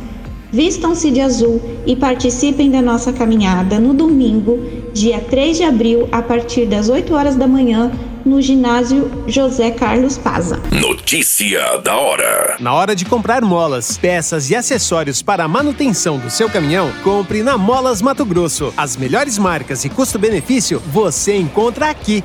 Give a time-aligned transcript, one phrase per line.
[0.52, 4.58] Vistam-se de azul e participem da nossa caminhada no domingo,
[4.92, 7.90] dia 3 de abril, a partir das 8 horas da manhã,
[8.24, 10.60] no ginásio José Carlos Paza.
[10.70, 12.56] Notícia da hora.
[12.58, 17.42] Na hora de comprar molas, peças e acessórios para a manutenção do seu caminhão, compre
[17.42, 18.72] na Molas Mato Grosso.
[18.76, 22.24] As melhores marcas e custo-benefício você encontra aqui.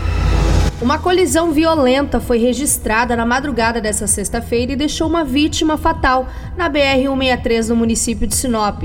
[0.81, 6.27] Uma colisão violenta foi registrada na madrugada dessa sexta-feira e deixou uma vítima fatal
[6.57, 8.81] na BR-163 no município de Sinop.